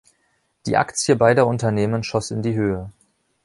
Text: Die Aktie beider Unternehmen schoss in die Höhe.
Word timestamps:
Die 0.65 0.77
Aktie 0.77 1.15
beider 1.15 1.45
Unternehmen 1.45 2.01
schoss 2.03 2.31
in 2.31 2.41
die 2.41 2.55
Höhe. 2.55 2.91